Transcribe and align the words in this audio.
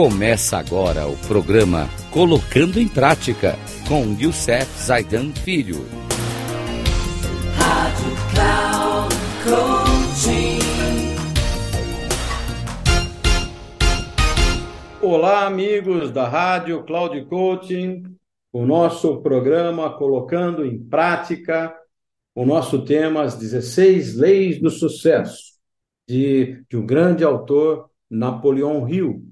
Começa 0.00 0.56
agora 0.56 1.08
o 1.08 1.16
programa 1.26 1.88
Colocando 2.12 2.78
em 2.78 2.86
Prática 2.86 3.58
com 3.88 4.16
Youssef 4.16 4.64
Zaidan 4.80 5.32
Filho. 5.32 5.78
Rádio 7.56 8.12
Cloud 8.32 9.14
Coaching. 9.42 10.58
Olá, 15.02 15.46
amigos 15.48 16.12
da 16.12 16.28
Rádio 16.28 16.84
Cloud 16.84 17.24
Coaching, 17.24 18.04
o 18.52 18.64
nosso 18.64 19.20
programa 19.20 19.90
Colocando 19.90 20.64
em 20.64 20.78
Prática, 20.78 21.74
o 22.36 22.46
nosso 22.46 22.84
tema 22.84 23.22
As 23.22 23.34
16 23.34 24.14
Leis 24.14 24.60
do 24.60 24.70
Sucesso, 24.70 25.54
de, 26.08 26.62
de 26.70 26.76
um 26.76 26.86
grande 26.86 27.24
autor, 27.24 27.90
Napoleão 28.08 28.88
Hill 28.88 29.28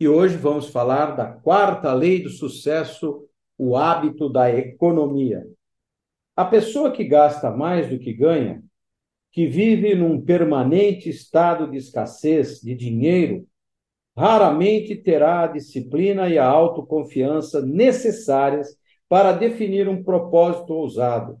e 0.00 0.06
hoje 0.06 0.36
vamos 0.36 0.68
falar 0.68 1.16
da 1.16 1.26
quarta 1.26 1.92
lei 1.92 2.22
do 2.22 2.28
sucesso, 2.28 3.26
o 3.56 3.76
hábito 3.76 4.28
da 4.28 4.48
economia. 4.48 5.44
A 6.36 6.44
pessoa 6.44 6.92
que 6.92 7.02
gasta 7.02 7.50
mais 7.50 7.88
do 7.88 7.98
que 7.98 8.12
ganha, 8.12 8.62
que 9.32 9.46
vive 9.46 9.96
num 9.96 10.20
permanente 10.20 11.08
estado 11.08 11.68
de 11.68 11.76
escassez 11.76 12.60
de 12.60 12.76
dinheiro, 12.76 13.44
raramente 14.16 14.94
terá 14.94 15.42
a 15.42 15.46
disciplina 15.48 16.28
e 16.28 16.38
a 16.38 16.46
autoconfiança 16.46 17.60
necessárias 17.60 18.76
para 19.08 19.32
definir 19.32 19.88
um 19.88 20.02
propósito 20.02 20.74
ousado, 20.74 21.40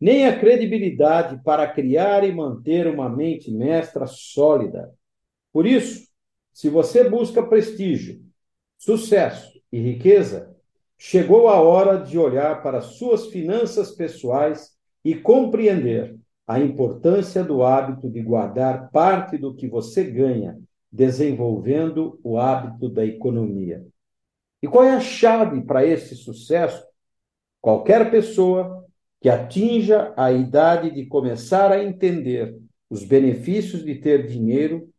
nem 0.00 0.26
a 0.26 0.38
credibilidade 0.38 1.42
para 1.42 1.66
criar 1.66 2.22
e 2.22 2.32
manter 2.32 2.86
uma 2.86 3.08
mente 3.08 3.50
mestra 3.50 4.06
sólida. 4.06 4.92
Por 5.52 5.66
isso, 5.66 6.11
se 6.52 6.68
você 6.68 7.08
busca 7.08 7.42
prestígio, 7.42 8.20
sucesso 8.76 9.60
e 9.72 9.80
riqueza, 9.80 10.54
chegou 10.98 11.48
a 11.48 11.60
hora 11.60 11.98
de 11.98 12.18
olhar 12.18 12.62
para 12.62 12.80
suas 12.80 13.26
finanças 13.28 13.92
pessoais 13.92 14.72
e 15.04 15.14
compreender 15.14 16.16
a 16.46 16.60
importância 16.60 17.42
do 17.42 17.62
hábito 17.62 18.10
de 18.10 18.20
guardar 18.20 18.90
parte 18.90 19.38
do 19.38 19.54
que 19.54 19.66
você 19.66 20.04
ganha, 20.04 20.60
desenvolvendo 20.90 22.20
o 22.22 22.38
hábito 22.38 22.88
da 22.88 23.04
economia. 23.04 23.86
E 24.62 24.68
qual 24.68 24.84
é 24.84 24.94
a 24.94 25.00
chave 25.00 25.62
para 25.62 25.86
esse 25.86 26.14
sucesso? 26.14 26.84
Qualquer 27.60 28.10
pessoa 28.10 28.84
que 29.20 29.28
atinja 29.28 30.12
a 30.16 30.30
idade 30.30 30.90
de 30.90 31.06
começar 31.06 31.72
a 31.72 31.82
entender 31.82 32.58
os 32.90 33.04
benefícios 33.04 33.84
de 33.84 33.94
ter 33.94 34.26
dinheiro, 34.26 34.92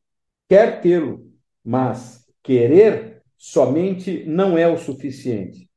quer 0.50 0.82
tê-lo 0.82 1.33
mas 1.64 2.26
querer 2.42 3.22
somente 3.38 4.24
não 4.26 4.58
é 4.58 4.68
o 4.68 4.78
suficiente. 4.78 5.70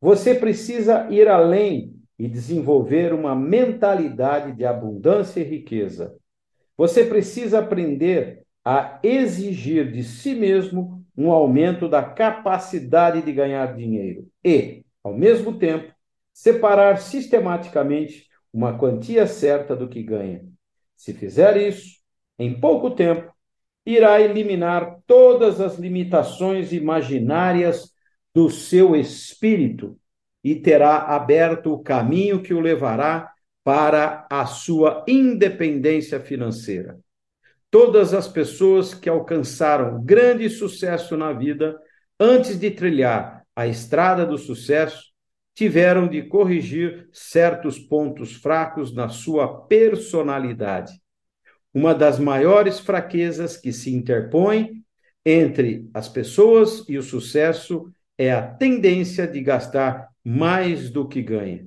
Você 0.00 0.34
precisa 0.34 1.08
ir 1.10 1.28
além 1.28 1.94
e 2.18 2.28
desenvolver 2.28 3.12
uma 3.12 3.34
mentalidade 3.34 4.52
de 4.52 4.64
abundância 4.64 5.40
e 5.40 5.44
riqueza. 5.44 6.16
Você 6.76 7.04
precisa 7.04 7.60
aprender 7.60 8.44
a 8.64 8.98
exigir 9.02 9.90
de 9.92 10.02
si 10.02 10.34
mesmo 10.34 11.04
um 11.16 11.30
aumento 11.30 11.88
da 11.88 12.02
capacidade 12.02 13.22
de 13.22 13.32
ganhar 13.32 13.74
dinheiro 13.76 14.26
e, 14.44 14.84
ao 15.02 15.16
mesmo 15.16 15.58
tempo, 15.58 15.92
separar 16.32 16.98
sistematicamente 16.98 18.26
uma 18.52 18.76
quantia 18.78 19.26
certa 19.26 19.76
do 19.76 19.88
que 19.88 20.02
ganha. 20.02 20.44
Se 20.96 21.12
fizer 21.12 21.56
isso, 21.56 21.98
em 22.38 22.58
pouco 22.58 22.90
tempo, 22.90 23.33
irá 23.84 24.20
eliminar 24.20 24.98
todas 25.06 25.60
as 25.60 25.78
limitações 25.78 26.72
imaginárias 26.72 27.92
do 28.34 28.48
seu 28.50 28.96
espírito 28.96 29.98
e 30.42 30.54
terá 30.54 30.98
aberto 30.98 31.72
o 31.72 31.82
caminho 31.82 32.42
que 32.42 32.54
o 32.54 32.60
levará 32.60 33.30
para 33.62 34.26
a 34.30 34.44
sua 34.46 35.04
independência 35.06 36.20
financeira. 36.20 36.98
Todas 37.70 38.14
as 38.14 38.28
pessoas 38.28 38.94
que 38.94 39.08
alcançaram 39.08 40.02
grande 40.02 40.48
sucesso 40.48 41.16
na 41.16 41.32
vida, 41.32 41.78
antes 42.20 42.58
de 42.58 42.70
trilhar 42.70 43.44
a 43.56 43.66
estrada 43.66 44.24
do 44.24 44.38
sucesso, 44.38 45.12
tiveram 45.54 46.08
de 46.08 46.22
corrigir 46.22 47.08
certos 47.12 47.78
pontos 47.78 48.34
fracos 48.34 48.94
na 48.94 49.08
sua 49.08 49.62
personalidade 49.66 50.92
uma 51.74 51.92
das 51.92 52.20
maiores 52.20 52.78
fraquezas 52.78 53.56
que 53.56 53.72
se 53.72 53.92
interpõe 53.92 54.84
entre 55.26 55.90
as 55.92 56.08
pessoas 56.08 56.84
e 56.88 56.96
o 56.96 57.02
sucesso 57.02 57.90
é 58.16 58.32
a 58.32 58.40
tendência 58.40 59.26
de 59.26 59.40
gastar 59.40 60.08
mais 60.22 60.88
do 60.88 61.08
que 61.08 61.20
ganha. 61.20 61.66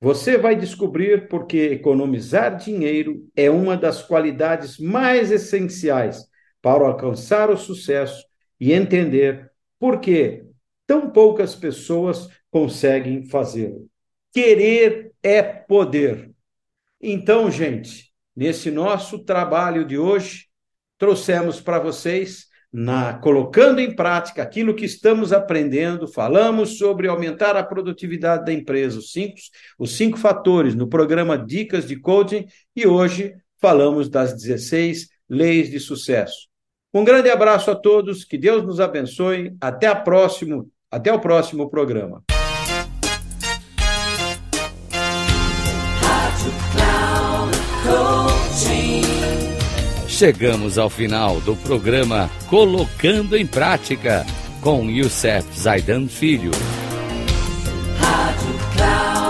Você 0.00 0.36
vai 0.36 0.56
descobrir 0.56 1.28
porque 1.28 1.58
economizar 1.58 2.56
dinheiro 2.56 3.24
é 3.36 3.48
uma 3.48 3.76
das 3.76 4.02
qualidades 4.02 4.76
mais 4.76 5.30
essenciais 5.30 6.26
para 6.60 6.84
alcançar 6.84 7.50
o 7.50 7.56
sucesso 7.56 8.24
e 8.58 8.72
entender 8.72 9.50
por 9.78 10.00
que 10.00 10.44
tão 10.86 11.10
poucas 11.10 11.54
pessoas 11.54 12.28
conseguem 12.50 13.26
fazê-lo. 13.26 13.88
Querer 14.32 15.12
é 15.22 15.40
poder. 15.42 16.32
Então, 17.00 17.50
gente, 17.50 18.11
Nesse 18.34 18.70
nosso 18.70 19.18
trabalho 19.18 19.84
de 19.84 19.98
hoje, 19.98 20.46
trouxemos 20.96 21.60
para 21.60 21.78
vocês, 21.78 22.46
na 22.72 23.12
colocando 23.12 23.78
em 23.78 23.94
prática 23.94 24.42
aquilo 24.42 24.74
que 24.74 24.86
estamos 24.86 25.34
aprendendo, 25.34 26.08
falamos 26.08 26.78
sobre 26.78 27.08
aumentar 27.08 27.56
a 27.56 27.62
produtividade 27.62 28.46
da 28.46 28.52
empresa, 28.52 28.98
os 28.98 29.12
cinco, 29.12 29.34
os 29.78 29.94
cinco 29.96 30.16
fatores 30.16 30.74
no 30.74 30.88
programa 30.88 31.36
Dicas 31.36 31.86
de 31.86 32.00
Coaching, 32.00 32.46
e 32.74 32.86
hoje 32.86 33.34
falamos 33.60 34.08
das 34.08 34.32
16 34.32 35.10
leis 35.28 35.70
de 35.70 35.78
sucesso. 35.78 36.48
Um 36.94 37.04
grande 37.04 37.28
abraço 37.28 37.70
a 37.70 37.74
todos, 37.74 38.24
que 38.24 38.38
Deus 38.38 38.64
nos 38.64 38.80
abençoe, 38.80 39.54
até 39.60 39.88
a 39.88 39.94
próximo, 39.94 40.70
até 40.90 41.12
o 41.12 41.20
próximo 41.20 41.68
programa. 41.68 42.24
Chegamos 50.22 50.78
ao 50.78 50.88
final 50.88 51.40
do 51.40 51.56
programa 51.56 52.30
Colocando 52.48 53.36
em 53.36 53.44
Prática 53.44 54.24
com 54.60 54.88
Youssef 54.88 55.44
Zaidan 55.58 56.06
Filho. 56.06 56.52
Rádio 57.98 58.54
Cloud. 58.76 59.22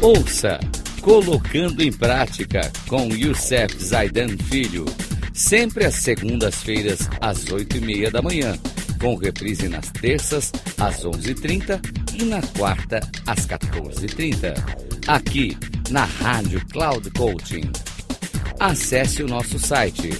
Ouça 0.00 0.58
Colocando 1.02 1.82
em 1.82 1.92
Prática 1.92 2.72
com 2.88 3.08
Youssef 3.08 3.76
Zaidan 3.78 4.38
Filho. 4.48 4.86
Sempre 5.34 5.84
às 5.84 5.96
segundas-feiras, 5.96 7.10
às 7.20 7.50
oito 7.50 7.76
e 7.76 7.80
meia 7.80 8.10
da 8.10 8.22
manhã 8.22 8.58
com 8.98 9.14
reprise 9.16 9.68
nas 9.68 9.90
terças, 9.90 10.50
às 10.78 11.04
11h30 11.04 11.80
e 12.20 12.24
na 12.24 12.42
quarta, 12.58 13.00
às 13.26 13.46
14h30. 13.46 14.54
Aqui 15.06 15.56
na 15.90 16.04
Rádio 16.04 16.60
Cloud 16.66 17.10
Coaching. 17.12 17.70
Acesse 18.60 19.22
o 19.22 19.28
nosso 19.28 19.58
site 19.58 20.10